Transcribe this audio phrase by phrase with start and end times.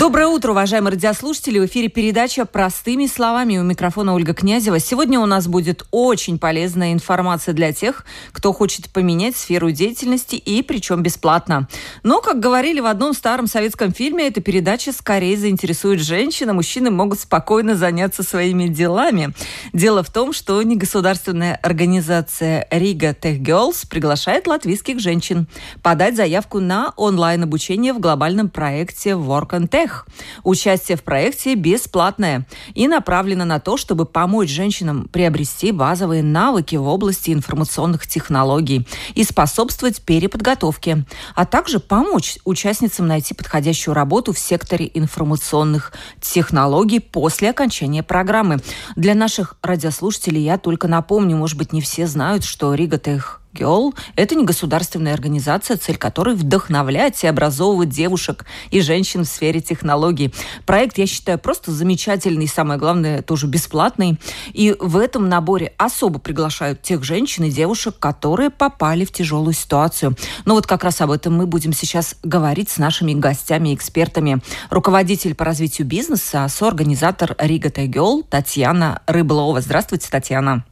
[0.00, 1.58] Доброе утро, уважаемые радиослушатели.
[1.58, 3.58] В эфире передача «Простыми словами».
[3.58, 4.80] У микрофона Ольга Князева.
[4.80, 10.62] Сегодня у нас будет очень полезная информация для тех, кто хочет поменять сферу деятельности и
[10.62, 11.68] причем бесплатно.
[12.02, 16.90] Но, как говорили в одном старом советском фильме, эта передача скорее заинтересует женщин, а мужчины
[16.90, 19.34] могут спокойно заняться своими делами.
[19.74, 25.46] Дело в том, что негосударственная организация Рига Tech Girls приглашает латвийских женщин
[25.82, 30.06] подать заявку на онлайн-обучение в глобальном проекте Work and Tech Тех.
[30.44, 36.86] Участие в проекте бесплатное и направлено на то, чтобы помочь женщинам приобрести базовые навыки в
[36.86, 41.04] области информационных технологий и способствовать переподготовке,
[41.34, 48.58] а также помочь участницам найти подходящую работу в секторе информационных технологий после окончания программы.
[48.96, 53.94] Для наших радиослушателей я только напомню, может быть, не все знают, что Рига Тех Girl–
[54.16, 60.32] это не государственная организация, цель которой вдохновлять и образовывать девушек и женщин в сфере технологий.
[60.66, 64.18] Проект, я считаю, просто замечательный, и самое главное, тоже бесплатный.
[64.52, 70.16] И в этом наборе особо приглашают тех женщин и девушек, которые попали в тяжелую ситуацию.
[70.44, 74.40] Но вот как раз об этом мы будем сейчас говорить с нашими гостями и экспертами.
[74.70, 79.60] Руководитель по развитию бизнеса, соорганизатор Рига Girl Татьяна Рыболова.
[79.60, 80.64] Здравствуйте, Татьяна.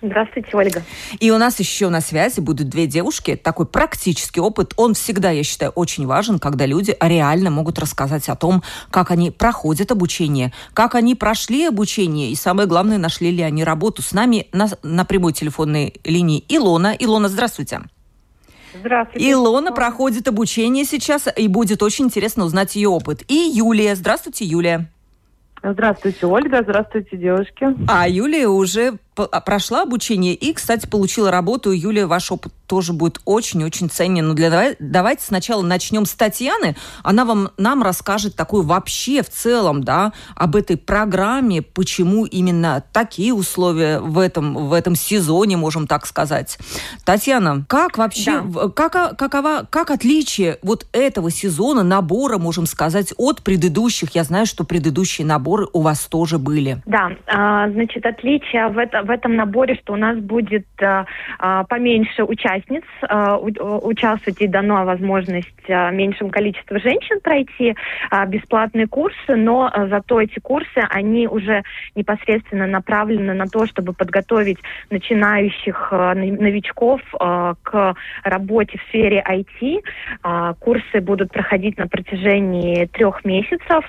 [0.00, 0.82] Здравствуйте, Ольга.
[1.18, 3.34] И у нас еще на связи будут две девушки.
[3.34, 8.36] Такой практический опыт, он всегда, я считаю, очень важен, когда люди реально могут рассказать о
[8.36, 13.64] том, как они проходят обучение, как они прошли обучение, и самое главное, нашли ли они
[13.64, 14.02] работу.
[14.02, 16.94] С нами на, на прямой телефонной линии Илона.
[16.96, 17.80] Илона, здравствуйте.
[18.78, 19.32] Здравствуйте.
[19.32, 23.24] Илона проходит обучение сейчас, и будет очень интересно узнать ее опыт.
[23.26, 23.96] И Юлия.
[23.96, 24.88] Здравствуйте, Юлия.
[25.62, 26.62] Здравствуйте, Ольга.
[26.62, 27.66] Здравствуйте, девушки.
[27.88, 31.72] А Юлия уже прошла обучение и, кстати, получила работу.
[31.72, 34.28] Юлия, ваш опыт тоже будет очень-очень ценен.
[34.28, 36.76] Но для, давайте сначала начнем с Татьяны.
[37.02, 43.34] Она вам, нам расскажет такую вообще в целом, да, об этой программе, почему именно такие
[43.34, 46.58] условия в этом, в этом сезоне, можем так сказать.
[47.04, 48.68] Татьяна, как вообще, да.
[48.68, 54.14] как, а, какова, как отличие вот этого сезона, набора, можем сказать, от предыдущих?
[54.14, 56.82] Я знаю, что предыдущие наборы у вас тоже были.
[56.84, 61.06] Да, а, значит, отличие в, это, в этом наборе, что у нас будет а,
[61.38, 67.74] а, поменьше участниц у, участвовать и дана возможность меньшему количеству женщин пройти
[68.28, 71.62] бесплатные курсы, но зато эти курсы, они уже
[71.94, 74.58] непосредственно направлены на то, чтобы подготовить
[74.90, 77.94] начинающих новичков к
[78.24, 80.54] работе в сфере IT.
[80.60, 83.84] Курсы будут проходить на протяжении трех месяцев.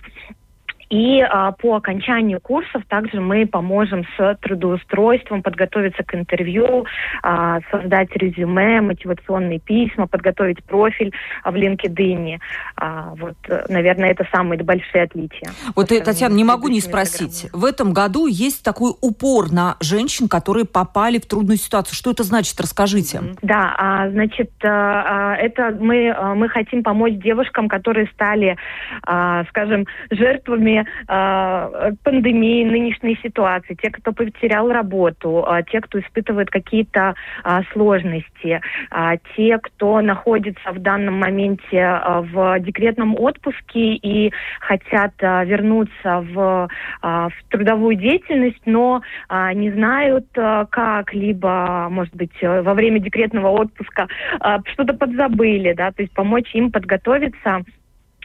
[0.89, 6.85] И а, по окончанию курсов также мы поможем с трудоустройством, подготовиться к интервью,
[7.21, 11.13] а, создать резюме, мотивационные письма, подготовить профиль
[11.45, 12.39] в LinkedIn.
[12.75, 13.35] А, вот,
[13.69, 15.51] наверное, это самые большие отличия.
[15.75, 17.49] Вот, э, Татьяна, не могу не спросить.
[17.53, 21.95] В этом году есть такой упор на женщин, которые попали в трудную ситуацию.
[21.95, 22.59] Что это значит?
[22.59, 23.21] Расскажите.
[23.41, 28.57] Да, а, значит, а, а это мы, а, мы хотим помочь девушкам, которые стали,
[29.03, 36.49] а, скажем, жертвами э, пандемии, нынешней ситуации, те, кто потерял работу, э, те, кто испытывает
[36.49, 44.31] какие-то э, сложности, э, те, кто находится в данном моменте э, в декретном отпуске и
[44.59, 46.69] хотят э, вернуться в,
[47.01, 52.99] э, в трудовую деятельность, но э, не знают, э, как, либо, может быть, во время
[52.99, 54.07] декретного отпуска
[54.39, 57.63] э, что-то подзабыли, да, то есть помочь им подготовиться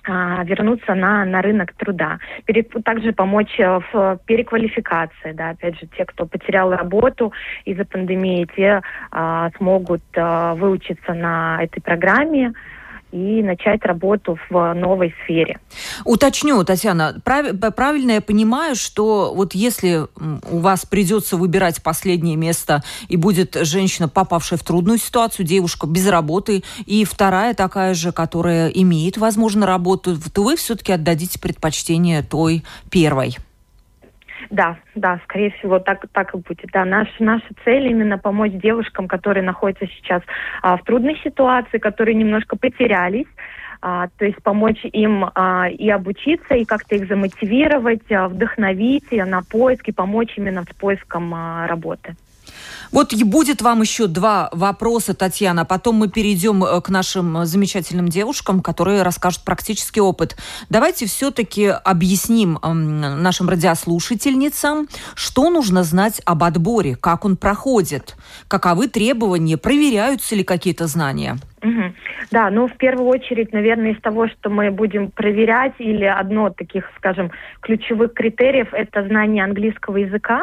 [0.07, 2.19] вернуться на, на рынок труда.
[2.45, 7.33] Пере, также помочь э, в переквалификации, да, опять же, те, кто потерял работу
[7.65, 12.53] из-за пандемии, те а, смогут а, выучиться на этой программе,
[13.15, 15.61] и начать работу в новой сфере.
[16.05, 17.47] Уточню, Татьяна, прав,
[17.77, 20.09] правильно я понимаю, что вот если
[20.51, 26.09] у вас придется выбирать последнее место и будет женщина, попавшая в трудную ситуацию, девушка без
[26.09, 32.65] работы, и вторая такая же, которая имеет, возможно, работу, то вы все-таки отдадите предпочтение той
[32.91, 33.37] первой?
[34.55, 36.71] Да, да, скорее всего, так, так и будет.
[36.73, 40.23] Да, наш, наша цель именно помочь девушкам, которые находятся сейчас
[40.63, 43.27] а, в трудной ситуации, которые немножко потерялись,
[43.83, 49.43] а, то есть помочь им а, и обучиться, и как-то их замотивировать, а, вдохновить на
[49.43, 52.15] поиски, помочь именно с поиском а, работы.
[52.95, 58.07] Вот и будет вам еще два вопроса, Татьяна, потом мы перейдем э, к нашим замечательным
[58.07, 60.37] девушкам, которые расскажут практический опыт.
[60.71, 64.87] Давайте все-таки объясним нашим радиослушательницам,
[65.17, 68.15] что нужно знать об отборе, как он проходит,
[68.47, 71.39] каковы требования, проверяются ли какие-то знания.
[72.31, 76.85] Да, ну в первую очередь, наверное, из того, что мы будем проверять, или одно таких,
[76.99, 80.43] скажем, ключевых критериев, это знание английского языка,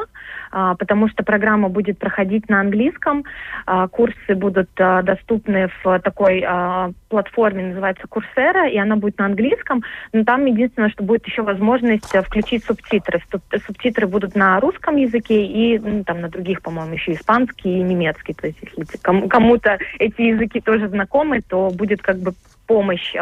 [0.52, 3.24] потому что программа будет проходить на английском,
[3.66, 9.26] а, курсы будут а, доступны в такой а, платформе, называется Курсера, и она будет на
[9.26, 9.84] английском,
[10.14, 13.22] но там единственное, что будет еще возможность э, включить субтитры.
[13.66, 18.34] Субтитры будут на русском языке и ну, там на других, по-моему, еще испанский и немецкий.
[18.34, 22.34] То есть если кому-то эти языки тоже знакомы, то будет как бы
[22.66, 23.14] помощь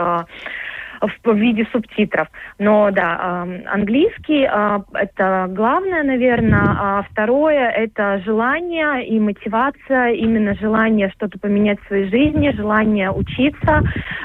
[1.02, 2.28] в виде субтитров.
[2.58, 6.76] Но да, английский э, это главное, наверное.
[6.80, 13.82] А второе это желание и мотивация, именно желание что-то поменять в своей жизни, желание учиться,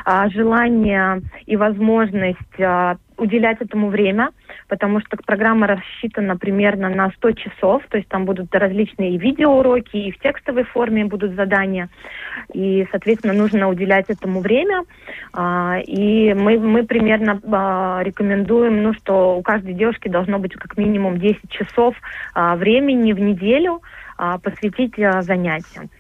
[0.07, 4.31] э, желание и возможность э, уделять этому время,
[4.69, 10.11] потому что программа рассчитана примерно на 100 часов, то есть там будут различные видеоуроки, и
[10.11, 11.89] в текстовой форме будут задания,
[12.53, 14.85] и, соответственно, нужно уделять этому время,
[15.33, 20.77] а, и мы, мы примерно а, рекомендуем, ну, что у каждой девушки должно быть как
[20.77, 21.95] минимум 10 часов
[22.35, 23.83] а, времени в неделю
[24.45, 25.91] посвятить занятиям.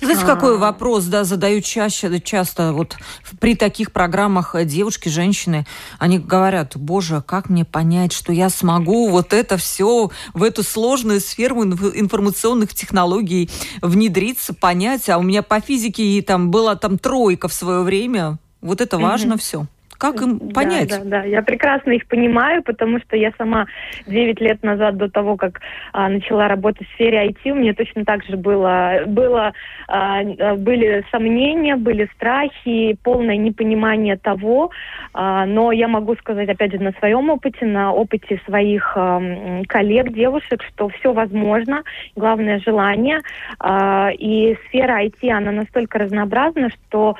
[0.00, 2.96] Знаете, какой вопрос, да, задаю чаще, часто вот
[3.40, 5.66] при таких программах э, девушки, женщины,
[5.98, 11.20] они говорят, боже, как мне понять, что я смогу вот это все в эту сложную
[11.20, 13.50] сферу информационных технологий
[13.80, 18.80] внедриться, понять, а у меня по физике там была там тройка в свое время, вот
[18.80, 19.38] это важно mm-hmm.
[19.38, 19.66] все.
[20.02, 20.88] Как им понять?
[20.88, 23.66] Да, да, да, я прекрасно их понимаю, потому что я сама
[24.08, 25.60] 9 лет назад, до того, как
[25.92, 29.52] а, начала работать в сфере IT, у меня точно так же было, было
[29.86, 30.24] а,
[30.56, 34.72] были сомнения, были страхи, полное непонимание того,
[35.14, 39.22] а, но я могу сказать, опять же, на своем опыте, на опыте своих а,
[39.68, 41.84] коллег, девушек, что все возможно,
[42.16, 43.20] главное желание,
[43.60, 47.14] а, и сфера IT, она настолько разнообразна, что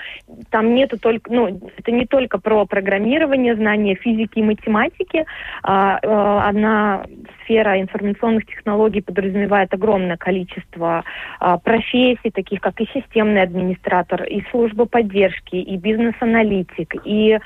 [0.50, 5.26] там нету только, ну, это не только про программирования, знания физики и математики.
[5.62, 7.04] А, а, одна
[7.44, 11.04] сфера информационных технологий подразумевает огромное количество
[11.38, 17.38] а, профессий, таких как и системный администратор, и служба поддержки, и бизнес-аналитик, и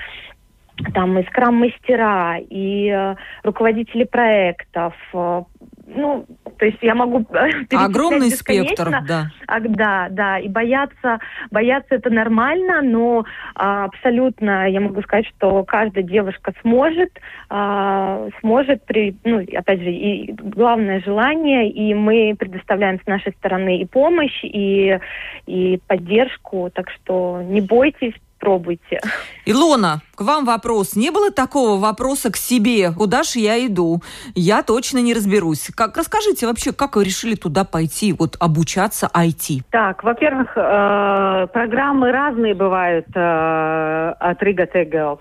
[0.94, 5.42] там и скрам-мастера, и э, руководители проектов, э,
[5.86, 6.26] ну,
[6.58, 7.24] то есть я могу
[7.72, 9.30] огромный спектр, да.
[9.46, 11.18] А, да, да, и бояться,
[11.50, 13.24] бояться это нормально, но
[13.54, 17.10] а, абсолютно я могу сказать, что каждая девушка сможет,
[17.48, 23.78] а, сможет при, ну, опять же, и главное желание, и мы предоставляем с нашей стороны
[23.78, 24.98] и помощь, и
[25.46, 29.00] и поддержку, так что не бойтесь, пробуйте.
[29.44, 30.96] Илона, к вам вопрос.
[30.96, 32.92] Не было такого вопроса к себе?
[32.92, 34.02] Куда же я иду?
[34.34, 35.70] Я точно не разберусь.
[35.76, 39.62] Как, расскажите вообще, как вы решили туда пойти, вот обучаться IT?
[39.70, 45.20] Так, во-первых, э, программы разные бывают э, от Girls.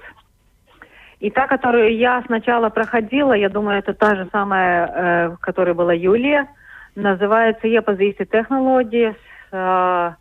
[1.19, 5.73] И та, которую я сначала проходила, я думаю, это та же самая, э, в которой
[5.73, 6.47] была Юлия,
[6.95, 9.15] называется «Я позиции технологии»,
[9.51, 10.13] э,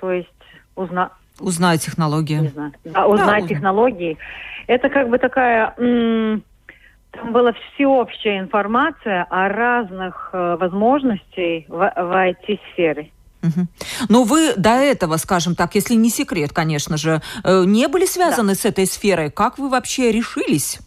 [0.00, 0.28] то есть
[0.76, 2.38] узна Узнать технологии.
[2.38, 2.72] Не знаю.
[2.84, 4.18] Да, узнать да, технологии.
[4.66, 5.74] Это как бы такая...
[5.76, 13.10] там была всеобщая информация о разных э, возможностях в, в IT-сфере.
[13.42, 13.66] Угу.
[14.08, 18.54] Но вы до этого, скажем так, если не секрет, конечно же, э, не были связаны
[18.54, 18.58] да.
[18.58, 19.30] с этой сферой.
[19.30, 20.80] Как вы вообще решились?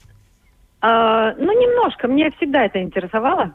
[0.81, 2.07] А, ну, немножко.
[2.07, 3.53] Мне всегда это интересовало.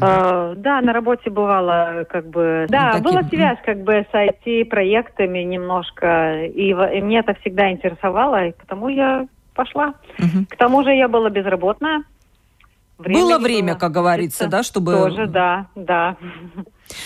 [0.00, 2.66] Uh, да, на работе бывало как бы...
[2.68, 3.04] Да, таким...
[3.04, 8.88] была связь как бы с IT-проектами немножко, и, и мне это всегда интересовало, и потому
[8.88, 9.94] я пошла.
[10.18, 10.46] Uh-huh.
[10.48, 12.02] К тому же я была безработная.
[12.98, 13.80] Время было время, было.
[13.80, 14.92] как говорится, да, чтобы...
[14.92, 16.16] Тоже, да, да.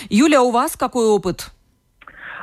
[0.09, 1.51] Юля, у вас какой опыт?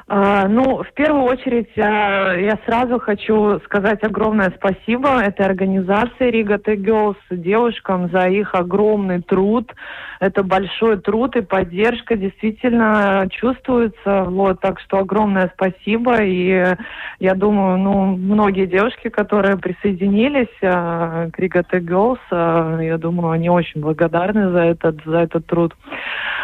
[0.09, 6.77] А, ну, в первую очередь, я, я сразу хочу сказать огромное спасибо этой организации Tech
[6.77, 9.75] Girls, девушкам за их огромный труд.
[10.21, 14.27] Это большой труд и поддержка действительно чувствуется.
[14.29, 16.23] Вот, так что огромное спасибо.
[16.23, 16.77] И
[17.19, 23.51] я думаю, ну, многие девушки, которые присоединились а, к Tech Girls, а, я думаю, они
[23.51, 25.75] очень благодарны за этот, за этот труд.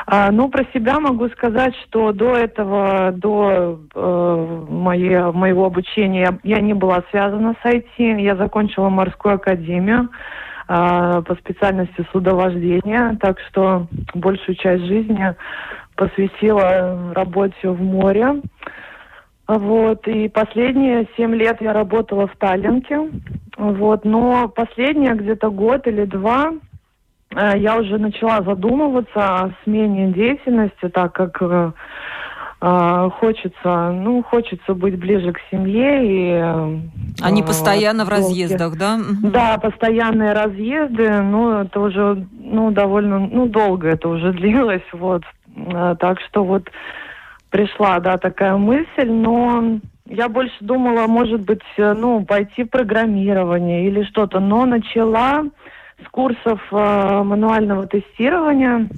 [0.06, 6.60] А, ну, про себя могу сказать, что до этого, до э, моей, моего обучения я,
[6.60, 8.20] не была связана с IT.
[8.20, 10.08] Я закончила морскую академию
[10.68, 15.34] э, по специальности судовождения, так что большую часть жизни
[15.96, 18.42] посвятила работе в море.
[19.48, 23.10] Вот, и последние семь лет я работала в Таллинке.
[23.56, 26.52] Вот, но последние где-то год или два
[27.34, 31.72] э, я уже начала задумываться о смене деятельности, так как э,
[32.62, 36.30] хочется, ну, хочется быть ближе к семье и...
[36.34, 36.78] Э,
[37.20, 39.00] Они постоянно в разъездах, да?
[39.20, 45.24] Да, постоянные разъезды, ну, это уже, ну, довольно, ну, долго это уже длилось, вот.
[45.98, 46.70] Так что вот
[47.50, 53.86] пришла, да, такая мысль, но я больше думала, может быть, э, ну, пойти в программирование
[53.86, 55.44] или что-то, но начала
[56.04, 58.88] с курсов э, мануального тестирования,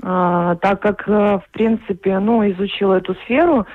[0.00, 3.66] так как, э, в принципе, ну, изучила эту сферу,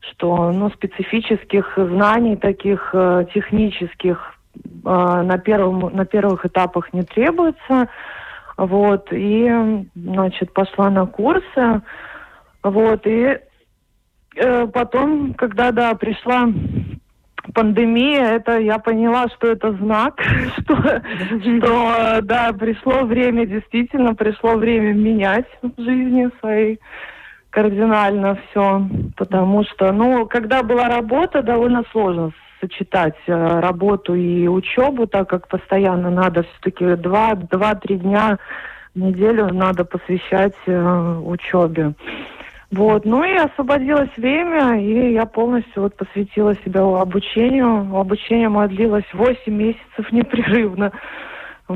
[0.00, 7.88] что, ну, специфических знаний таких э, технических э, на, первом, на первых этапах не требуется,
[8.56, 11.82] вот, и, значит, пошла на курсы,
[12.62, 13.38] вот, и
[14.72, 16.48] потом, когда, да, пришла
[17.54, 20.20] пандемия, это я поняла, что это знак,
[20.58, 20.76] что,
[21.56, 26.80] что да, пришло время, действительно пришло время менять в жизни своей
[27.50, 28.82] кардинально все,
[29.16, 35.48] потому что, ну, когда была работа, довольно сложно сочетать э, работу и учебу, так как
[35.48, 38.38] постоянно надо все-таки два-три дня
[38.94, 41.94] в неделю надо посвящать э, учебе.
[42.72, 47.94] Вот, ну и освободилось время, и я полностью вот посвятила себя обучению.
[47.94, 50.90] Обучение мое длилось 8 месяцев непрерывно.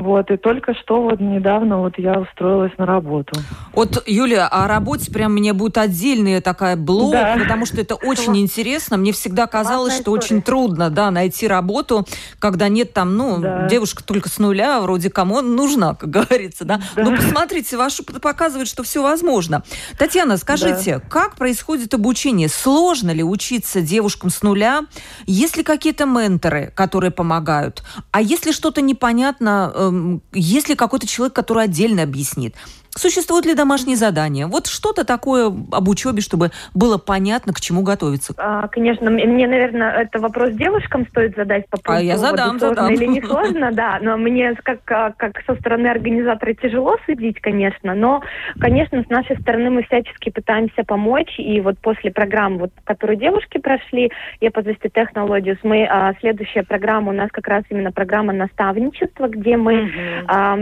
[0.01, 3.33] Вот, и только что вот недавно вот я устроилась на работу.
[3.73, 7.35] Вот, Юлия, о работе прям мне будет отдельная такая блог, да.
[7.39, 8.97] потому что это очень интересно.
[8.97, 12.05] Мне всегда казалось, что очень трудно, да, найти работу,
[12.39, 13.67] когда нет там, ну, да.
[13.67, 16.79] девушка только с нуля, вроде кому нужна, как говорится, да.
[16.95, 17.03] да.
[17.03, 19.63] Но посмотрите, ваш опыт показывает, что все возможно.
[19.97, 21.03] Татьяна, скажите, да.
[21.09, 22.49] как происходит обучение?
[22.49, 24.81] Сложно ли учиться девушкам с нуля?
[25.25, 27.83] Есть ли какие-то менторы, которые помогают?
[28.11, 29.86] А если что-то непонятно, Эм,
[30.33, 32.55] есть ли какой-то человек, который отдельно объяснит?
[32.97, 34.47] Существуют ли домашние задания?
[34.47, 38.33] Вот что-то такое об учебе, чтобы было понятно, к чему готовиться.
[38.37, 42.69] А, конечно, мне, наверное, это вопрос девушкам стоит задать по поводу а я задам, сложно
[42.69, 42.93] задам.
[42.93, 43.99] или не сложно, да.
[44.01, 47.93] Но мне как, как со стороны организатора тяжело судить, конечно.
[47.93, 48.21] Но,
[48.59, 51.35] конечно, с нашей стороны мы всячески пытаемся помочь.
[51.37, 54.11] И вот после программ, вот, которые девушки прошли,
[54.41, 59.57] я по Technologies, мы а, следующая программа у нас как раз именно программа наставничества, где
[59.57, 60.25] мы, mm-hmm.
[60.27, 60.57] а,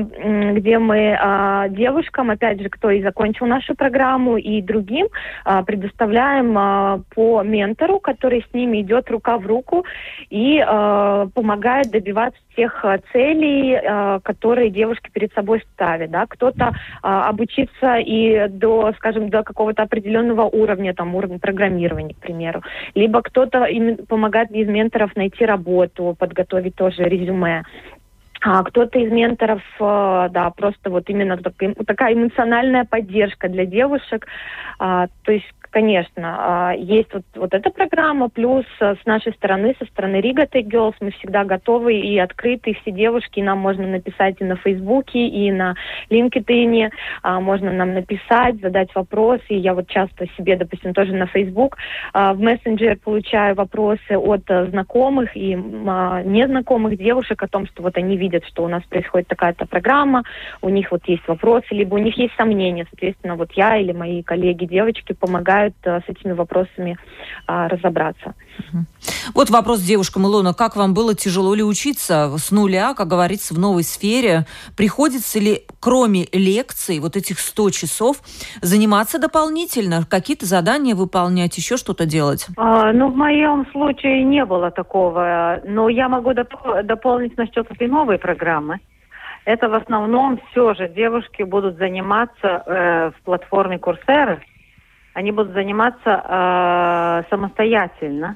[0.53, 5.07] где мы а, девушкам девушкам, опять же, кто и закончил нашу программу, и другим
[5.43, 9.85] а, предоставляем а, по ментору, который с ними идет рука в руку
[10.29, 16.09] и а, помогает добиваться тех целей, которые девушки перед собой ставят.
[16.09, 16.25] Да?
[16.25, 22.61] Кто-то обучится и до, скажем, до какого-то определенного уровня, там, уровня программирования, к примеру.
[22.95, 23.67] Либо кто-то
[24.07, 27.63] помогает из менторов найти работу, подготовить тоже резюме.
[28.47, 34.27] А кто-то из менторов, э, да, просто вот именно такая эмоциональная поддержка для девушек.
[34.77, 39.75] А, то есть конечно, а, есть вот, вот эта программа, плюс э, с нашей стороны,
[39.77, 44.37] со стороны Riga Tech Girls, мы всегда готовы и открыты, все девушки, нам можно написать
[44.39, 45.75] и на Фейсбуке, и на
[46.09, 46.91] LinkedIn,
[47.23, 51.29] а, можно нам написать, задать вопросы, я вот часто себе, допустим, тоже на
[52.13, 58.15] а, в мессенджер получаю вопросы от знакомых и незнакомых девушек о том, что вот они
[58.15, 60.23] видят, что у нас происходит такая-то программа,
[60.61, 64.23] у них вот есть вопросы, либо у них есть сомнения, соответственно, вот я или мои
[64.23, 66.97] коллеги-девочки помогают помогают э, с этими вопросами
[67.47, 68.33] а, разобраться.
[69.33, 70.53] Вот вопрос девушкам, Илона.
[70.53, 74.45] Как вам было тяжело ли учиться с нуля, как говорится, в новой сфере?
[74.77, 78.17] Приходится ли, кроме лекций, вот этих 100 часов,
[78.61, 80.05] заниматься дополнительно?
[80.09, 82.47] Какие-то задания выполнять, еще что-то делать?
[82.57, 85.61] А, ну, в моем случае не было такого.
[85.65, 88.79] Но я могу доп- дополнить насчет этой новой программы.
[89.45, 94.41] Это в основном все же девушки будут заниматься э, в платформе Курсера
[95.15, 98.35] они будут заниматься э, самостоятельно.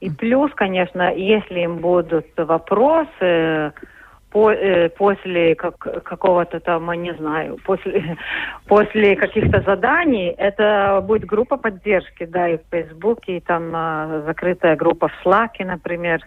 [0.00, 3.72] И плюс, конечно, если им будут вопросы
[4.32, 8.16] по, э, после как, какого-то там, не знаю, после,
[8.66, 14.74] после каких-то заданий, это будет группа поддержки, да, и в Фейсбуке, и там э, закрытая
[14.74, 16.26] группа в Слаке, например.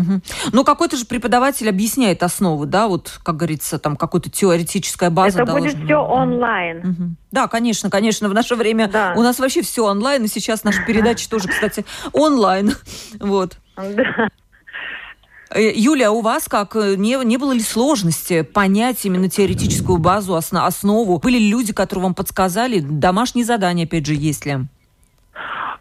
[0.00, 0.20] Угу.
[0.52, 5.42] Ну, какой-то же преподаватель объясняет основу, да, вот, как говорится, там какая-то теоретическая база.
[5.42, 6.78] Это будет все онлайн.
[6.78, 7.10] Угу.
[7.32, 9.14] Да, конечно, конечно, в наше время да.
[9.16, 12.74] у нас вообще все онлайн, и сейчас наша передача тоже, кстати, онлайн.
[13.20, 13.56] Вот.
[13.76, 14.28] Да.
[15.52, 16.74] Э, Юлия, а у вас как?
[16.74, 21.18] Не, не было ли сложности понять именно теоретическую базу, основу?
[21.18, 22.78] Были ли люди, которые вам подсказали?
[22.80, 24.58] Домашние задания, опять же, есть ли?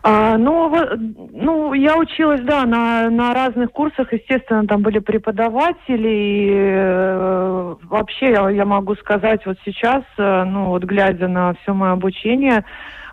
[0.01, 0.73] А, ну,
[1.33, 8.31] ну, я училась, да, на, на разных курсах, естественно, там были преподаватели, и э, вообще
[8.31, 12.63] я, я могу сказать вот сейчас, э, ну, вот глядя на все мое обучение,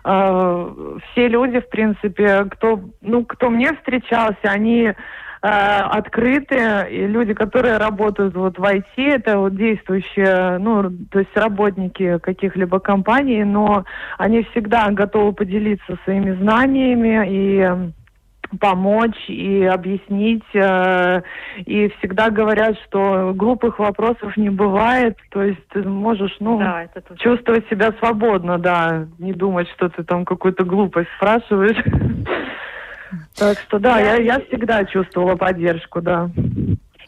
[0.05, 4.93] э, все люди, в принципе, кто, ну, кто мне встречался, они
[5.41, 11.35] Э, открытые, и люди, которые работают вот в IT, это вот действующие, ну, то есть
[11.35, 13.85] работники каких-либо компаний, но
[14.17, 17.91] они всегда готовы поделиться своими знаниями и
[18.59, 20.43] помочь и объяснить.
[20.53, 21.21] Э,
[21.65, 25.17] и всегда говорят, что глупых вопросов не бывает.
[25.29, 30.25] То есть ты можешь ну, да, чувствовать себя свободно, да, не думать, что ты там
[30.25, 31.77] какую-то глупость спрашиваешь.
[33.37, 36.29] Так что да, я, я всегда чувствовала поддержку, да.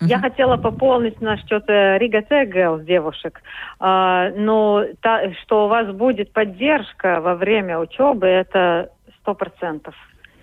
[0.01, 3.41] Я хотела пополнить насчет э, Рига Тегел девушек.
[3.79, 8.91] А, но та, что у вас будет поддержка во время учебы, это
[9.22, 9.94] сто процентов.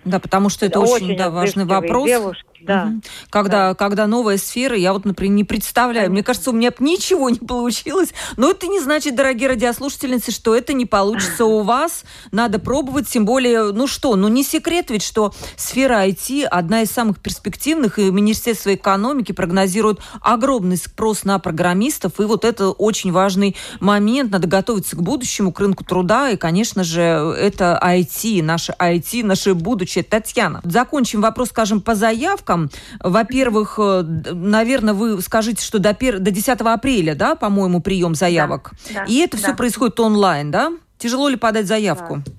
[0.05, 2.07] Да, потому что это, это очень, очень да, важный вопрос.
[2.07, 2.85] Девушки, да.
[2.85, 3.01] Угу.
[3.29, 3.75] Когда, да.
[3.75, 6.07] когда новая сфера, я вот, например, не представляю.
[6.07, 6.13] Конечно.
[6.13, 8.13] Мне кажется, у меня ничего не получилось.
[8.35, 12.03] Но это не значит, дорогие радиослушательницы, что это не получится у вас.
[12.31, 16.91] Надо пробовать, тем более, ну что, ну не секрет ведь, что сфера IT одна из
[16.91, 23.55] самых перспективных, и Министерство экономики прогнозирует огромный спрос на программистов, и вот это очень важный
[23.79, 24.31] момент.
[24.31, 29.53] Надо готовиться к будущему, к рынку труда, и, конечно же, это IT, наше IT, наше
[29.53, 30.03] будущее.
[30.03, 32.69] Татьяна, закончим вопрос, скажем, по заявкам заявкам.
[33.03, 34.01] Во-первых, э,
[34.33, 36.19] наверное, вы скажите, что до, пер...
[36.19, 38.71] до 10 апреля, да, по-моему, прием заявок.
[38.93, 39.43] Да, да, И это да.
[39.43, 40.71] все происходит онлайн, да?
[40.97, 42.17] Тяжело ли подать заявку?
[42.17, 42.31] Да.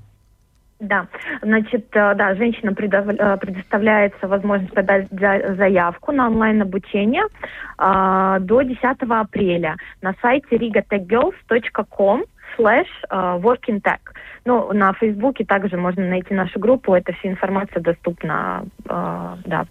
[0.81, 1.09] Да,
[1.43, 7.25] значит, э, да, женщинам э, предоставляется возможность подать заявку на онлайн-обучение
[7.79, 12.23] э, до 10 апреля на сайте rigatechgirls.com
[12.57, 13.99] slash workingtech.
[14.49, 19.67] Ну, на Фейсбуке также можно найти нашу группу, эта вся информация доступна, э, да,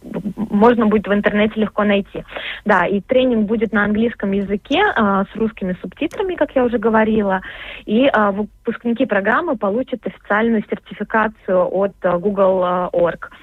[0.51, 2.23] можно будет в интернете легко найти.
[2.63, 7.41] Да, и тренинг будет на английском языке э, с русскими субтитрами, как я уже говорила,
[7.87, 13.31] и э, выпускники программы получат официальную сертификацию от э, Google.org.
[13.31, 13.35] А,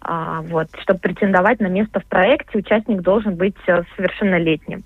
[0.00, 4.84] вот, чтобы претендовать на место в проекте, участник должен быть э, совершеннолетним.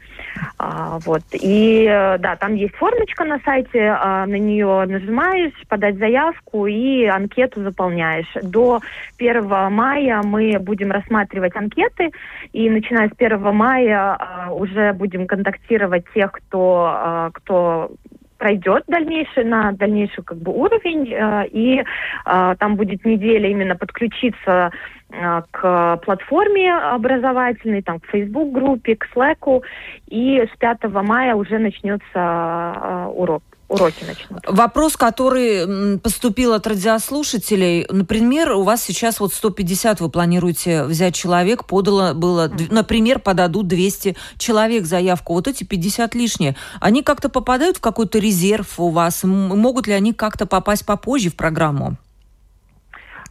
[0.59, 1.23] А, вот.
[1.33, 7.05] И э, да, там есть формочка на сайте, а, на нее нажимаешь, подать заявку и
[7.05, 8.33] анкету заполняешь.
[8.43, 8.81] До
[9.19, 12.11] 1 мая мы будем рассматривать анкеты,
[12.53, 17.91] и начиная с 1 мая а, уже будем контактировать тех, кто, а, кто
[18.39, 24.71] пройдет дальнейший на дальнейший как бы уровень э, и э, там будет неделя именно подключиться
[25.11, 29.63] э, к платформе образовательной, там к Facebook группе, к Slack
[30.09, 34.41] и с 5 мая уже начнется э, урок уроки начнут.
[34.47, 37.87] Вопрос, который поступил от радиослушателей.
[37.91, 44.17] Например, у вас сейчас вот 150 вы планируете взять человек, подало было, например, подадут 200
[44.39, 45.35] человек заявку.
[45.35, 49.25] Вот эти 50 лишние, они как-то попадают в какой-то резерв у вас?
[49.25, 51.97] Могут ли они как-то попасть попозже в программу?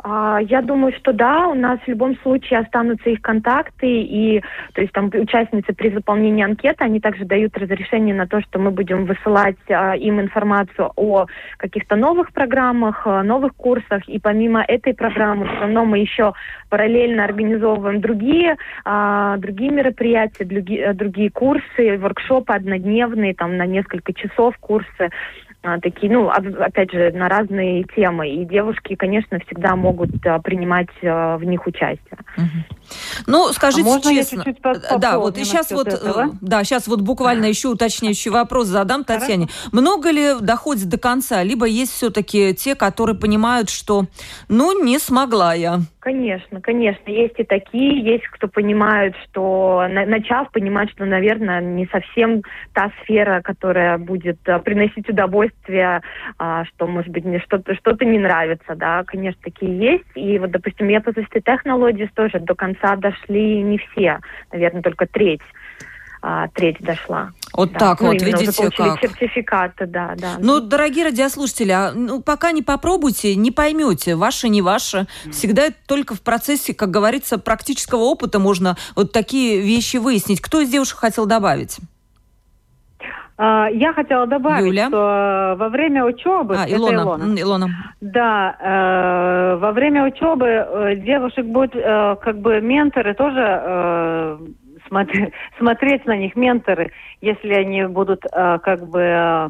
[0.08, 4.40] А, я думаю, что да, у нас в любом случае останутся их контакты, и
[4.74, 8.70] то есть там участницы при заполнении анкеты, они также дают разрешение на то, что мы
[8.70, 11.26] будем высылать а, им информацию о
[11.58, 16.34] каких-то новых программах, а, новых курсах, и помимо этой программы все равно мы еще
[16.70, 24.56] параллельно организовываем другие, а, другие мероприятия, другие, другие курсы, воркшопы однодневные, там на несколько часов
[24.60, 25.10] курсы,
[25.82, 28.30] такие, ну, опять же, на разные темы.
[28.30, 32.18] И девушки, конечно, всегда могут а, принимать а, в них участие.
[32.38, 32.85] Угу.
[33.28, 34.44] Ну, скажите а честно.
[34.44, 36.32] чуть -чуть да, вот и сейчас вот, этого?
[36.42, 39.48] да, сейчас вот буквально еще уточняющий вопрос задам Татьяне.
[39.72, 44.06] Много ли доходит до конца, либо есть все-таки те, которые понимают, что,
[44.50, 45.80] ну, не смогла я?
[46.00, 52.44] Конечно, конечно, есть и такие, есть кто понимает, что начав понимать, что, наверное, не совсем
[52.74, 56.02] та сфера, которая будет приносить удовольствие,
[56.38, 60.06] что, может быть, мне что-то что-то не нравится, да, конечно, такие есть.
[60.14, 64.20] И вот, допустим, я по технологии тоже до конца конца дошли не все,
[64.52, 65.42] наверное, только треть
[66.28, 67.30] а, треть дошла.
[67.54, 67.80] Вот да.
[67.80, 69.00] так ну, вот, видите, как.
[69.00, 70.38] сертификаты, да, да.
[70.40, 75.06] Ну, дорогие радиослушатели, а, ну, пока не попробуйте, не поймете, ваше, не ваше.
[75.32, 80.42] Всегда только в процессе, как говорится, практического опыта можно вот такие вещи выяснить.
[80.42, 81.78] Кто из девушек хотел добавить?
[83.38, 84.88] А, я хотела добавить, Юля.
[84.88, 86.56] что во время учебы...
[86.58, 87.02] А, Илона.
[87.02, 87.42] Илона.
[87.42, 87.68] Илона.
[88.00, 94.38] Да, э, во время учебы э, девушек будут э, как бы менторы тоже э,
[94.88, 99.50] смотри, смотреть на них, менторы, если они будут э, как бы э,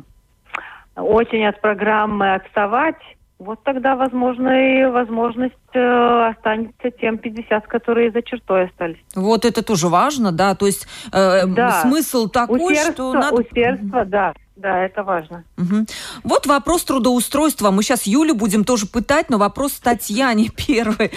[0.95, 2.95] очень от программы отставать,
[3.37, 8.97] вот тогда, возможно, и возможность э, останется тем 50, которые за чертой остались.
[9.15, 11.81] Вот это тоже важно, да, то есть э, Да.
[11.81, 13.35] смысл такой, Усердство, что надо...
[13.35, 15.43] усердство, да, да, это важно.
[15.57, 15.85] Мгм.
[16.23, 17.71] Вот вопрос трудоустройства.
[17.71, 21.11] Мы сейчас Юлю будем тоже пытать, но вопрос Татьяне первый.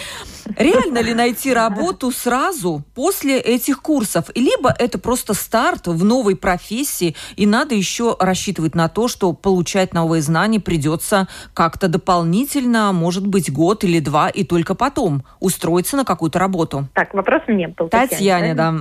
[0.56, 4.30] Реально ли найти работу сразу после этих курсов?
[4.34, 9.94] Либо это просто старт в новой профессии, и надо еще рассчитывать на то, что получать
[9.94, 16.04] новые знания придется как-то дополнительно, может быть, год или два, и только потом устроиться на
[16.04, 16.88] какую-то работу.
[16.92, 17.88] Так, вопрос мне был.
[17.88, 18.74] Татьяне, да.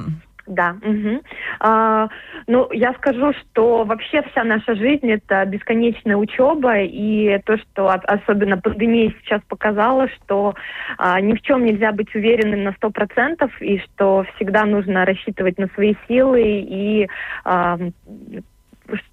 [0.47, 0.77] Да.
[0.81, 1.21] мгм.
[1.59, 2.07] А,
[2.47, 8.57] ну, я скажу, что вообще вся наша жизнь это бесконечная учеба, и то, что особенно
[8.57, 10.55] пандемия сейчас показала, что
[10.97, 15.57] а, ни в чем нельзя быть уверенным на сто процентов, и что всегда нужно рассчитывать
[15.57, 17.09] на свои силы и
[17.43, 17.77] а,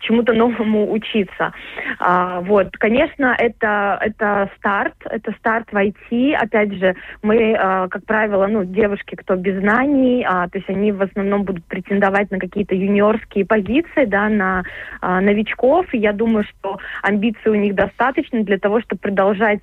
[0.00, 1.52] чему-то новому учиться.
[1.98, 6.34] А, вот, конечно, это это старт, это старт в IT.
[6.34, 10.92] Опять же, мы, а, как правило, ну девушки, кто без знаний, а, то есть они
[10.92, 14.64] в основном будут претендовать на какие-то юниорские позиции, да, на
[15.00, 15.92] а, новичков.
[15.94, 19.60] И я думаю, что амбиций у них достаточно для того, чтобы продолжать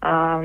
[0.00, 0.42] а,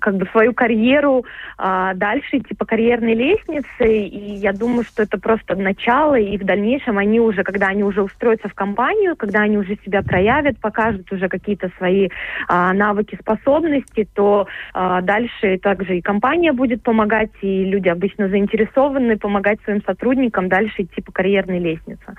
[0.00, 1.24] как бы свою карьеру
[1.58, 3.66] а, дальше идти по карьерной лестнице.
[3.80, 8.01] И я думаю, что это просто начало, и в дальнейшем они уже, когда они уже
[8.02, 12.08] устроятся в компанию, когда они уже себя проявят, покажут уже какие-то свои
[12.48, 19.16] а, навыки, способности, то а, дальше также и компания будет помогать, и люди обычно заинтересованы
[19.16, 22.14] помогать своим сотрудникам дальше идти по карьерной лестнице.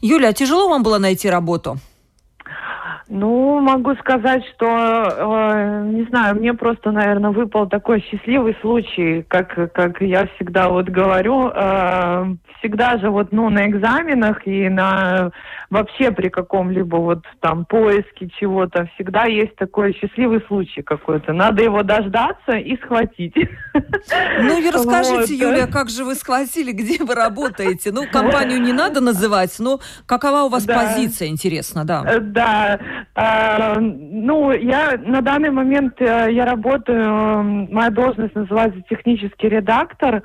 [0.00, 1.76] Юля, а тяжело вам было найти работу?
[3.08, 9.72] Ну, могу сказать, что, э, не знаю, мне просто, наверное, выпал такой счастливый случай, как,
[9.72, 15.30] как я всегда вот говорю, э, всегда же вот, ну, на экзаменах и на
[15.72, 21.32] вообще при каком-либо вот там поиске чего-то всегда есть такой счастливый случай какой-то.
[21.32, 23.34] Надо его дождаться и схватить.
[23.34, 25.28] Ну и расскажите, Вот.
[25.30, 27.90] Юлия, как же вы схватили, где вы работаете?
[27.90, 30.74] Ну, компанию не надо называть, но какова у вас Да.
[30.78, 32.02] позиция, интересно, да.
[32.06, 32.78] Э, Да,
[33.14, 40.22] э, ну, я на данный момент э, я работаю, моя должность называется технический редактор,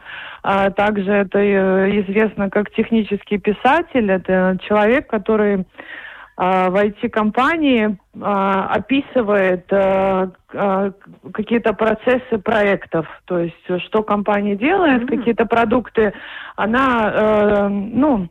[0.50, 5.64] а также это э, известно как технический писатель, это человек, который э,
[6.38, 10.32] в IT-компании э, описывает э,
[11.34, 16.14] какие-то процессы проектов, то есть э, что компания делает, какие-то продукты,
[16.56, 18.30] она, ну,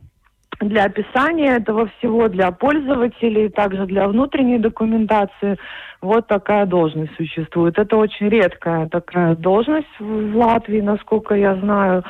[0.59, 5.57] для описания этого всего, для пользователей, также для внутренней документации.
[6.01, 7.77] Вот такая должность существует.
[7.77, 12.03] Это очень редкая такая должность в Латвии, насколько я знаю.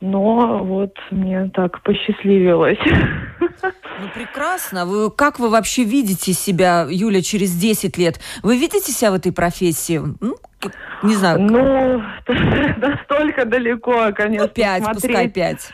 [0.00, 2.78] Но вот мне так посчастливилось.
[3.40, 4.84] Ну, прекрасно.
[4.84, 8.20] Вы, как вы вообще видите себя, Юля, через 10 лет?
[8.42, 10.00] Вы видите себя в этой профессии?
[10.20, 10.36] Ну,
[11.02, 12.02] не знаю, Ну,
[12.76, 15.32] настолько далеко, конечно, ну, 5, пускай смотреть.
[15.32, 15.72] 5.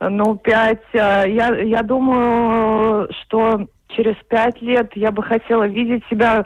[0.00, 0.82] Ну, пять.
[0.92, 6.44] э, Я, я думаю, что через пять лет я бы хотела видеть себя,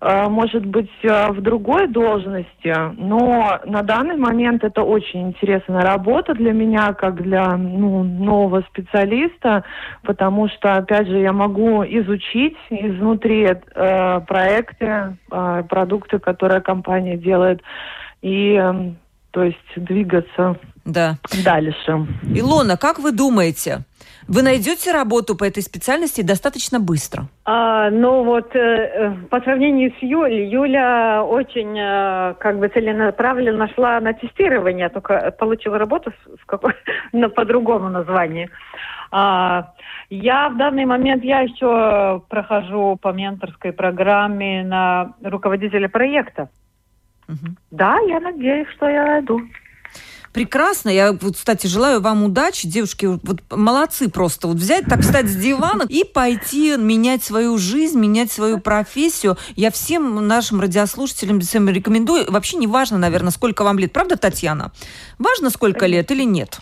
[0.00, 2.74] э, может быть, э, в другой должности.
[2.98, 9.64] Но на данный момент это очень интересная работа для меня, как для ну, нового специалиста,
[10.02, 17.62] потому что, опять же, я могу изучить изнутри э, проекты, э, продукты, которые компания делает,
[18.20, 18.90] и, э,
[19.36, 21.16] то есть, двигаться Да.
[21.44, 22.06] дальше.
[22.34, 23.80] Илона, как вы думаете,
[24.26, 27.26] вы найдете работу по этой специальности достаточно быстро?
[27.44, 33.68] А, ну вот э, э, по сравнению с Юлей, Юля очень э, как бы целенаправленно
[33.74, 36.72] шла на тестирование, только получила работу с, с какой,
[37.12, 38.48] на, по другому названию.
[39.10, 39.74] А,
[40.08, 46.48] я в данный момент, я еще прохожу по менторской программе на руководителя проекта.
[47.28, 47.56] Мгм.
[47.70, 49.40] Да, я надеюсь, что я найду.
[50.36, 50.90] Прекрасно.
[50.90, 52.68] Я, кстати, желаю вам удачи.
[52.68, 54.48] Девушки, вот молодцы просто.
[54.48, 59.38] Вот взять, так встать с дивана и пойти менять свою жизнь, менять свою профессию.
[59.54, 62.30] Я всем нашим радиослушателям всем рекомендую.
[62.30, 63.94] Вообще не важно, наверное, сколько вам лет.
[63.94, 64.72] Правда, Татьяна?
[65.18, 66.60] Важно, сколько лет или нет?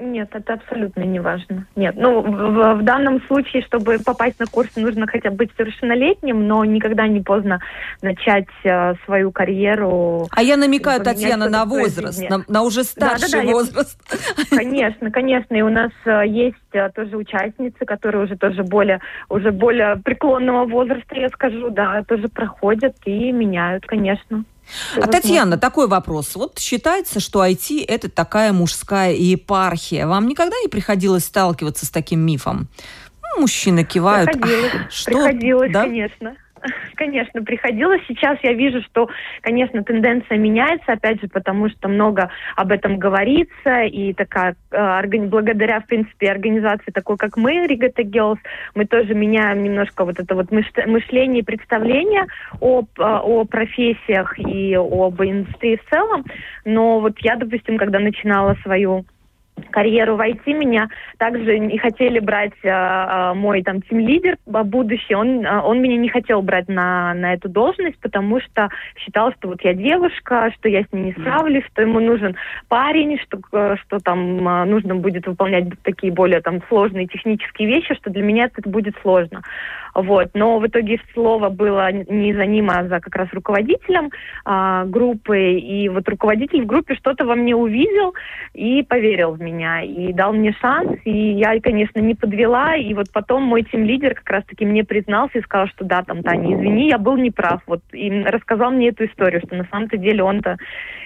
[0.00, 1.66] Нет, это абсолютно не важно.
[1.76, 6.46] Нет, ну, в, в- данном случае, чтобы попасть на курсы, нужно хотя бы быть совершеннолетним,
[6.46, 7.60] но никогда не поздно
[8.02, 10.26] начать э, свою карьеру.
[10.30, 13.98] А я намекаю, Татьяна, на возраст, на, на уже старший Да-да-да, я- возраст.
[14.50, 15.54] Конечно, конечно.
[15.54, 20.64] И у нас э, есть э, тоже участницы, которые уже тоже более, уже более преклонного
[20.64, 24.44] возраста, я скажу, да, тоже проходят и меняют, конечно.
[24.96, 26.34] А Татьяна, такой вопрос.
[26.34, 30.06] Вот считается, что IT– это такая мужская епархия.
[30.06, 32.68] Вам никогда не приходилось сталкиваться с таким мифом?
[33.22, 34.32] Ну, мужчины кивают.
[34.32, 35.10] Приходилось, а, что?
[35.10, 35.82] приходилось да?
[35.82, 36.36] конечно.
[36.94, 38.02] Конечно, приходилось.
[38.08, 39.08] Сейчас я вижу, что,
[39.42, 45.80] конечно, тенденция меняется, опять же, потому что много об этом говорится, и такая, э, благодаря,
[45.80, 48.38] в принципе, организации такой, как мы, Ригата Girls,
[48.74, 52.26] мы тоже меняем немножко вот это вот мышление и представление
[52.60, 56.24] об, э, о профессиях и об индустрии в целом.
[56.64, 59.04] Но вот я, допустим, когда начинала свою
[59.70, 60.88] карьеру в IT меня.
[61.18, 66.08] Также не хотели брать а, а, мой там тим-лидер будущий, он, а, он меня не
[66.08, 70.82] хотел брать на, на эту должность, потому что считал, что вот я девушка, что я
[70.82, 72.36] с ней не справлюсь, что ему нужен
[72.68, 78.10] парень, что, что там а, нужно будет выполнять такие более там сложные технические вещи, что
[78.10, 79.42] для меня это будет сложно.
[80.02, 80.30] Вот.
[80.34, 84.10] Но в итоге слово было не за ним, а за как раз руководителем
[84.44, 85.54] а, группы.
[85.54, 88.14] И вот руководитель в группе что-то во мне увидел
[88.54, 89.82] и поверил в меня.
[89.82, 90.92] И дал мне шанс.
[91.04, 92.76] И я, конечно, не подвела.
[92.76, 96.54] И вот потом мой тим-лидер как раз-таки мне признался и сказал, что да, там, Таня,
[96.54, 97.60] извини, я был неправ.
[97.66, 97.80] Вот.
[97.92, 100.58] И рассказал мне эту историю, что на самом-то деле он-то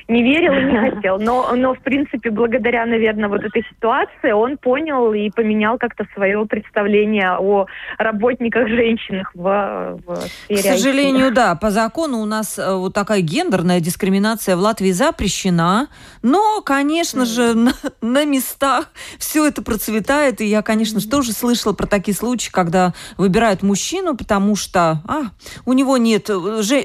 [0.09, 1.19] не верил и не хотел.
[1.19, 6.45] Но, но, в принципе, благодаря, наверное, вот этой ситуации он понял и поменял как-то свое
[6.47, 7.67] представление о
[7.99, 11.35] работниках женщинах в, в сфере К сожалению, IT.
[11.35, 15.89] да, по закону у нас э, вот такая гендерная дискриминация в Латвии запрещена,
[16.23, 17.27] но, конечно mm.
[17.27, 22.17] же, на, на местах все это процветает, и я, конечно же, тоже слышала про такие
[22.17, 25.23] случаи, когда выбирают мужчину, потому что а,
[25.65, 26.85] у него нет, э, же,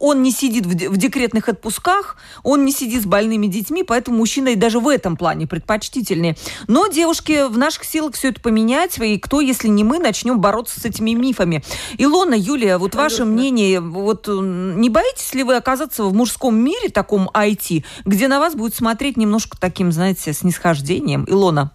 [0.00, 4.48] он не сидит в, в декретных отпусках, он не сидит с больными детьми, поэтому мужчина
[4.48, 6.36] и даже в этом плане предпочтительнее.
[6.68, 10.80] Но, девушки, в наших силах все это поменять, и кто, если не мы, начнем бороться
[10.80, 11.62] с этими мифами.
[11.98, 17.28] Илона, Юлия, вот ваше мнение, вот не боитесь ли вы оказаться в мужском мире, таком
[17.34, 21.24] IT, где на вас будет смотреть немножко таким, знаете, снисхождением?
[21.28, 21.72] Илона?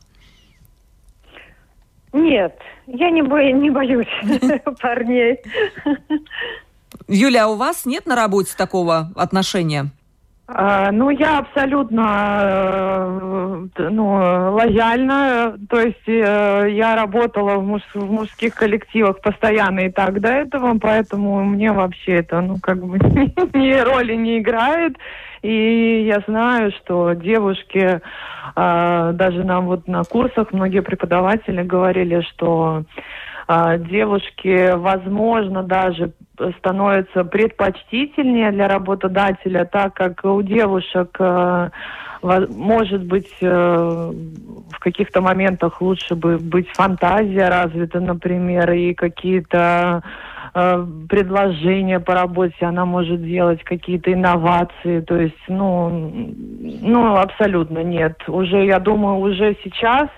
[2.14, 3.40] Нет, я не, бо...
[3.52, 4.08] не боюсь
[4.82, 5.40] парней.
[7.08, 9.92] Юля, а у вас нет на работе такого отношения?
[10.52, 12.40] А, ну, я абсолютно
[13.78, 15.58] э, ну, лояльна.
[15.70, 20.76] То есть э, я работала в, муж, в мужских коллективах постоянно и так до этого,
[20.80, 22.98] поэтому мне вообще это, ну, как бы
[23.54, 24.98] ни роли не играет.
[25.44, 28.02] И я знаю, что девушки,
[28.56, 32.86] а, даже нам вот на курсах многие преподаватели говорили, что
[33.48, 36.12] а, девушки, возможно, даже
[36.60, 41.70] становятся предпочтительнее для работодателя, так как у девушек э,
[42.22, 50.04] может быть э, в каких-то моментах лучше бы быть фантазия развита, например, и какие-то
[50.54, 56.12] э, предложения по работе, она может делать какие-то инновации, то есть, ну,
[56.82, 58.18] ну, абсолютно нет.
[58.28, 60.10] Уже, я думаю, уже сейчас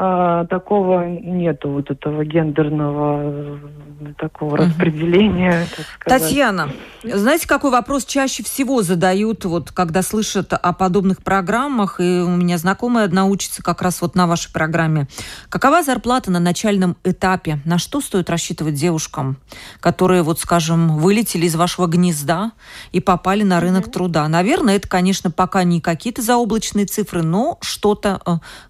[0.00, 3.58] а, такого нету вот этого гендерного
[4.16, 4.62] такого угу.
[4.62, 5.66] распределения.
[6.04, 6.70] Татьяна,
[7.02, 12.58] знаете, какой вопрос чаще всего задают, вот когда слышат о подобных программах, и у меня
[12.58, 15.08] знакомая одна учится как раз вот на вашей программе.
[15.48, 17.58] Какова зарплата на начальном этапе?
[17.64, 19.36] На что стоит рассчитывать девушкам,
[19.80, 22.52] которые, вот скажем, вылетели из вашего гнезда
[22.92, 23.90] и попали на рынок угу.
[23.90, 24.28] труда?
[24.28, 28.20] Наверное, это, конечно, пока не какие-то заоблачные цифры, но что-то,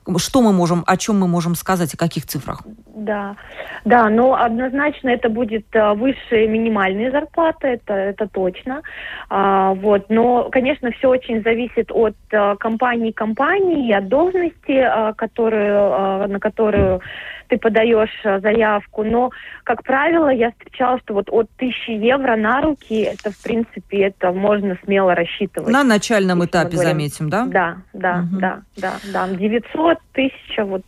[0.07, 2.63] э, что мы можем, о чем мы можем сказать, о каких цифрах?
[2.99, 3.37] Да,
[3.85, 8.83] да, но однозначно это будет э, выше минимальной зарплаты, это, это точно.
[9.31, 15.79] А, вот, но, конечно, все очень зависит от а, компании компании, от должности, а, которую,
[15.79, 17.01] а, на которую
[17.47, 19.05] ты подаешь заявку.
[19.05, 19.31] Но,
[19.63, 24.33] как правило, я встречала, что вот от 1000 евро на руки, это, в принципе, это
[24.33, 25.73] можно смело рассчитывать.
[25.73, 27.47] На начальном этапе, заметим, да?
[27.47, 28.41] Да, да, угу.
[28.41, 29.29] да, да, да.
[29.29, 30.83] 900, 1000, вот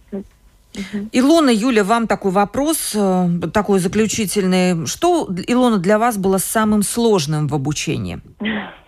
[0.75, 4.87] ну, Илона, Юля, вам такой вопрос, э, такой заключительный.
[4.87, 8.21] Что, Илона, для вас было самым сложным в обучении?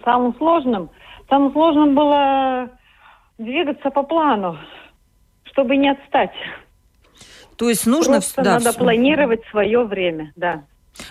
[0.04, 0.90] Самым сложным?
[1.28, 2.70] Самым сложным было
[3.38, 4.58] двигаться по плану,
[5.44, 6.32] чтобы не отстать.
[7.56, 8.14] То есть нужно...
[8.14, 8.78] Просто да, надо все.
[8.78, 10.64] планировать свое время, да.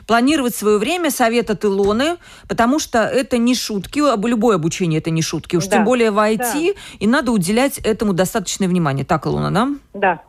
[0.06, 5.22] Планировать свое время, совет от Илоны, потому что это не шутки, любое обучение это не
[5.22, 5.78] шутки, уж да.
[5.78, 6.82] тем более в IT, да.
[7.00, 9.06] и надо уделять этому достаточное внимание.
[9.06, 9.70] Так, Илона, да?
[9.94, 10.22] Да.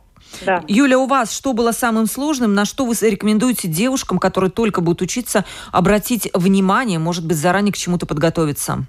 [0.44, 0.62] Да.
[0.68, 2.54] Юля, у вас что было самым сложным?
[2.54, 7.76] На что вы рекомендуете девушкам, которые только будут учиться, обратить внимание, может быть, заранее к
[7.76, 8.86] чему-то подготовиться?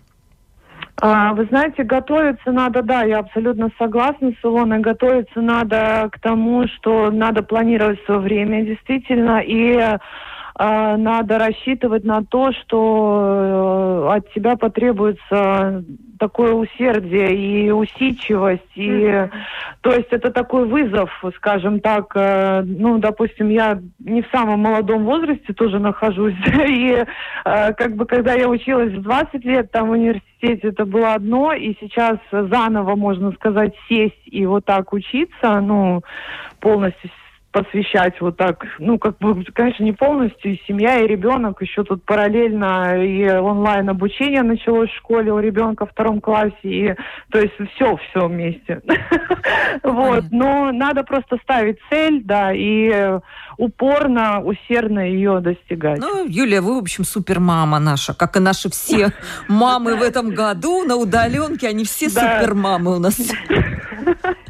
[1.01, 6.67] А, вы знаете, готовиться надо, да, я абсолютно согласна с Илоной, готовиться надо к тому,
[6.67, 9.97] что надо планировать свое время, действительно, и
[10.57, 15.83] надо рассчитывать на то, что э, от тебя потребуется
[16.19, 19.31] такое усердие и усидчивость, и mm-hmm.
[19.81, 25.05] то есть это такой вызов, скажем так, э, ну, допустим, я не в самом молодом
[25.05, 26.35] возрасте тоже нахожусь,
[26.67, 27.03] и
[27.45, 31.51] э, как бы когда я училась в 20 лет там в университете, это было одно,
[31.51, 36.03] и сейчас заново, можно сказать, сесть и вот так учиться, ну,
[36.59, 37.09] полностью
[37.53, 42.03] посвящать вот так, ну, как бы, конечно, не полностью, и семья, и ребенок, еще тут
[42.03, 46.95] параллельно и онлайн обучение началось в школе у ребенка в втором классе, и,
[47.31, 48.81] то есть все, все вместе.
[49.83, 53.19] Вот, но надо просто ставить цель, да, и
[53.57, 55.99] упорно, усердно ее достигать.
[55.99, 59.11] Ну, Юлия, вы, в общем, супер мама наша, как и наши все
[59.47, 63.19] мамы в этом году на удаленке, они все супер мамы у нас.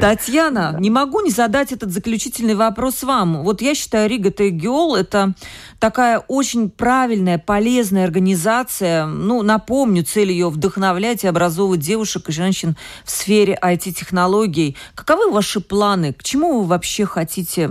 [0.00, 3.42] Татьяна, не могу не задать этот заключительный вопрос вам.
[3.42, 5.34] Вот я считаю, Рига Тегиол– это
[5.78, 9.06] такая очень правильная, полезная организация.
[9.06, 14.76] Ну, напомню, цель ее– вдохновлять и образовывать девушек и женщин в сфере IT-технологий.
[14.94, 16.12] Каковы ваши планы?
[16.12, 17.68] К чему вы вообще хотите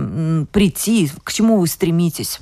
[0.52, 1.10] прийти?
[1.22, 2.40] К чему вы стремитесь?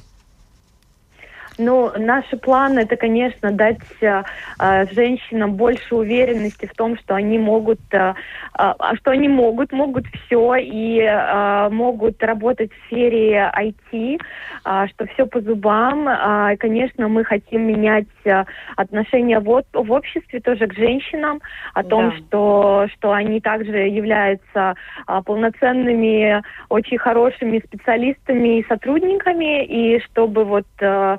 [1.58, 4.22] Ну, наши планы это, конечно, дать э,
[4.58, 8.14] э, женщинам больше уверенности в том, что они могут, э,
[8.58, 14.20] э, что они могут, могут все и э, могут работать в сфере IT,
[14.64, 16.08] э, что все по зубам.
[16.08, 18.44] Э, конечно, мы хотим менять э,
[18.76, 21.40] отношения в, в обществе тоже к женщинам,
[21.74, 22.16] о том, да.
[22.16, 24.74] что, что они также являются
[25.06, 31.18] э, полноценными, очень хорошими специалистами и сотрудниками, и чтобы вот э, а,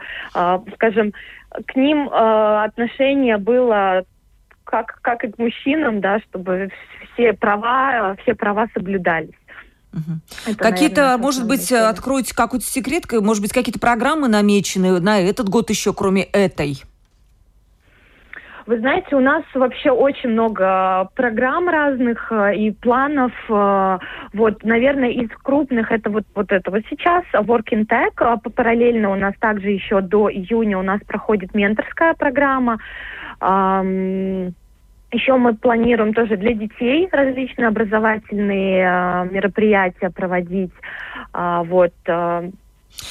[0.76, 1.14] скажем,
[1.68, 4.04] к ним а, отношение было
[4.64, 6.70] как, как и к мужчинам, да, чтобы
[7.14, 9.36] все права, все права соблюдались.
[9.94, 10.56] Угу.
[10.58, 11.84] Какие-то, может быть, деле.
[11.84, 16.84] откроете какую-то секретку, может быть, какие-то программы намечены на этот год еще, кроме этой?
[18.66, 23.34] Вы знаете, у нас вообще очень много программ разных э, и планов.
[23.50, 24.00] Э,
[24.34, 28.14] вот, наверное, из крупных это вот, вот это вот сейчас Working Tech.
[28.18, 32.80] А параллельно у нас также еще до июня у нас проходит менторская программа.
[33.42, 40.72] Еще мы планируем тоже для детей различные образовательные мероприятия проводить.
[41.34, 41.94] А, вот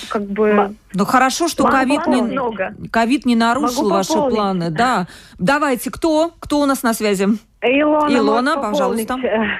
[0.09, 0.75] как бы...
[0.95, 4.71] Ну хорошо, что ковид не, ковид не нарушил ваши планы.
[4.71, 5.07] Да.
[5.39, 6.33] Давайте, кто?
[6.41, 7.27] Кто у нас на связи?
[7.63, 9.17] Илона, Илона пожалуйста.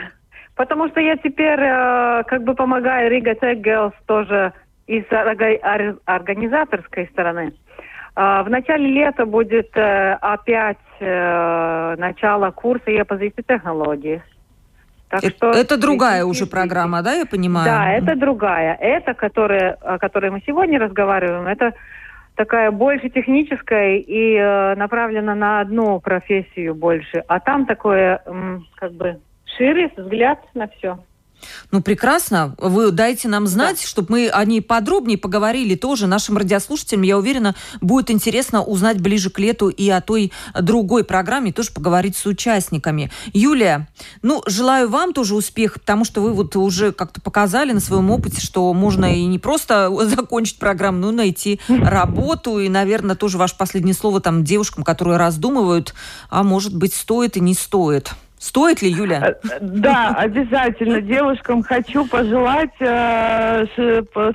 [0.55, 4.53] Потому что я теперь э, как бы помогаю Рига Tech Girls тоже
[4.87, 7.55] из организаторской стороны.
[8.17, 14.23] Э, в начале лета будет э, опять э, начало курса по технологии.
[15.13, 17.67] Так это, что это другая уже программа, да, я понимаю?
[17.67, 18.75] Да, это другая.
[18.81, 21.75] Это, которая, о которой мы сегодня разговариваем, это
[22.35, 27.23] такая больше техническая и э, направлена на одну профессию больше.
[27.29, 29.19] А там такое, м, как бы,
[29.59, 30.99] шире взгляд на все.
[31.71, 32.55] Ну, прекрасно.
[32.59, 33.87] Вы дайте нам знать, да.
[33.87, 37.03] чтобы мы о ней подробнее поговорили тоже нашим радиослушателям.
[37.03, 42.17] Я уверена, будет интересно узнать ближе к лету и о той другой программе, тоже поговорить
[42.17, 43.11] с участниками.
[43.33, 43.89] Юлия,
[44.23, 48.41] ну, желаю вам тоже успеха, потому что вы вот уже как-то показали на своем опыте,
[48.41, 52.59] что можно и не просто закончить программу, но найти работу.
[52.59, 55.95] И, наверное, тоже ваше последнее слово там девушкам, которые раздумывают,
[56.31, 58.13] а может быть, стоит и не стоит.
[58.43, 59.37] Стоит ли, Юля?
[59.45, 61.01] Э, да, обязательно.
[61.01, 63.67] Девушкам хочу пожелать э,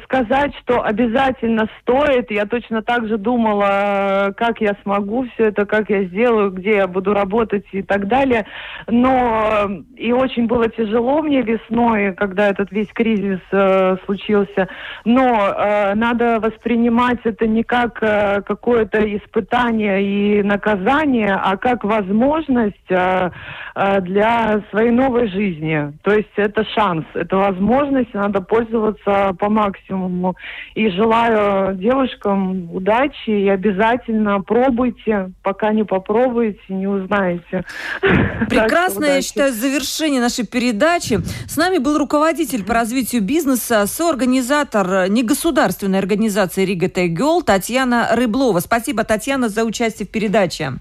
[0.05, 2.31] сказать, что обязательно стоит.
[2.31, 6.87] Я точно так же думала, как я смогу все это, как я сделаю, где я
[6.87, 8.45] буду работать и так далее.
[8.87, 14.69] Но э, и очень было тяжело мне весной, когда этот весь кризис э, случился.
[15.03, 22.89] Но э, надо воспринимать это не как э, какое-то испытание и наказание, а как возможность
[22.89, 23.31] э,
[23.75, 25.93] э, для своей новой жизни.
[26.03, 30.35] То есть это шанс, это возможность, надо пользоваться по максимуму.
[30.75, 37.63] И желаю девушкам удачи и обязательно пробуйте, пока не попробуете, не узнаете.
[38.49, 41.19] Прекрасное, я считаю, завершение нашей передачи.
[41.47, 48.59] С нами был руководитель по развитию бизнеса, соорганизатор негосударственной организации Рига Тегел Татьяна Рыблова.
[48.59, 50.73] Спасибо, Татьяна, за участие в передаче.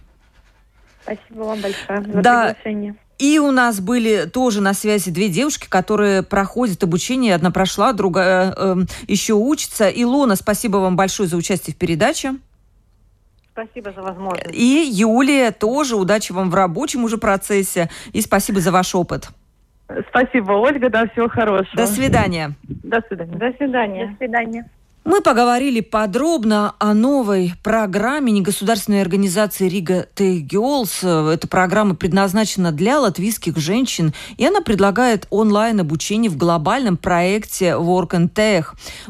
[1.06, 2.54] Спасибо вам большое за да.
[2.54, 2.94] приглашение.
[3.18, 7.34] И у нас были тоже на связи две девушки, которые проходят обучение.
[7.34, 8.76] Одна прошла, другая э,
[9.08, 9.88] еще учится.
[9.88, 12.34] Илона, спасибо вам большое за участие в передаче.
[13.52, 14.54] Спасибо за возможность.
[14.54, 17.88] И Юлия тоже удачи вам в рабочем уже процессе.
[18.12, 19.30] И спасибо за ваш опыт.
[20.10, 21.76] Спасибо, Ольга, да, всего хорошего.
[21.76, 22.52] До свидания.
[22.64, 23.36] До свидания.
[23.36, 24.06] До свидания.
[24.08, 24.70] До свидания.
[25.06, 31.04] Мы поговорили подробно о новой программе негосударственной организации Рига Тейгиолс.
[31.04, 38.32] Эта программа предназначена для латвийских женщин, и она предлагает онлайн-обучение в глобальном проекте Work and
[38.32, 38.64] Tech.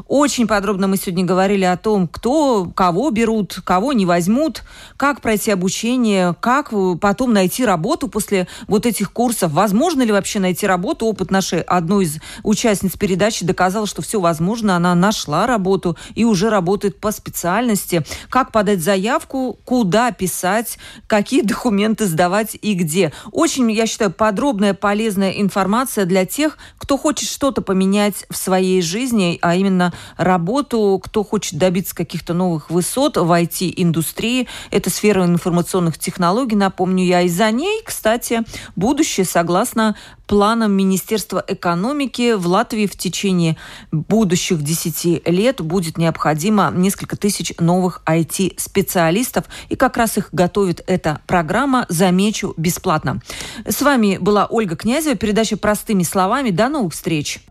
[0.07, 4.61] Очень подробно мы сегодня говорили о том, кто, кого берут, кого не возьмут,
[4.97, 9.51] как пройти обучение, как потом найти работу после вот этих курсов.
[9.51, 11.07] Возможно ли вообще найти работу?
[11.07, 14.75] Опыт нашей одной из участниц передачи доказал, что все возможно.
[14.75, 18.03] Она нашла работу работу и уже работает по специальности.
[18.29, 20.77] Как подать заявку, куда писать,
[21.07, 23.11] какие документы сдавать и где.
[23.31, 29.39] Очень, я считаю, подробная, полезная информация для тех, кто хочет что-то поменять в своей жизни,
[29.41, 34.47] а именно работу, кто хочет добиться каких-то новых высот в IT-индустрии.
[34.71, 37.21] Это сфера информационных технологий, напомню я.
[37.21, 38.41] И за ней, кстати,
[38.75, 39.95] будущее, согласно
[40.27, 43.57] планам Министерства экономики в Латвии в течение
[43.91, 49.45] будущих 10 лет будет необходимо несколько тысяч новых IT-специалистов.
[49.69, 53.21] И как раз их готовит эта программа, замечу, бесплатно.
[53.63, 56.49] С вами была Ольга Князева, передача «Простыми словами».
[56.49, 57.41] До новых встреч!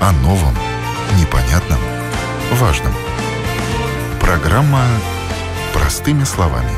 [0.00, 0.54] О новом,
[1.20, 1.78] непонятном,
[2.54, 2.92] важном.
[4.20, 4.82] Программа
[5.72, 6.72] «Простыми словами»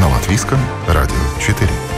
[0.00, 1.95] на Латвийском радио 4.